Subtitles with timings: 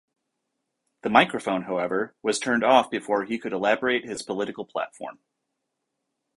[1.03, 5.19] The microphone, however, was turned off before he could elaborate his political platform.